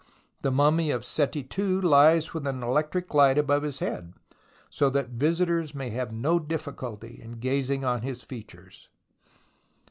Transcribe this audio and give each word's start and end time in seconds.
The 0.41 0.49
mummy 0.51 0.89
of 0.89 1.05
Seti 1.05 1.47
ii 1.59 1.75
lies 1.79 2.33
with 2.33 2.47
an 2.47 2.63
electric 2.63 3.13
light 3.13 3.37
above 3.37 3.61
his 3.61 3.77
head, 3.77 4.15
so 4.67 4.89
that 4.89 5.09
visitors 5.09 5.75
may 5.75 5.91
have 5.91 6.11
no 6.11 6.39
difficulty 6.39 7.21
in 7.23 7.33
gazing 7.33 7.85
on 7.85 8.01
his 8.01 8.23
features 8.23 8.89